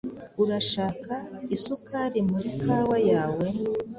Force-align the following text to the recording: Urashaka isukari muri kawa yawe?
Urashaka 0.43 1.13
isukari 1.55 2.19
muri 2.29 2.49
kawa 2.61 2.97
yawe? 3.11 3.45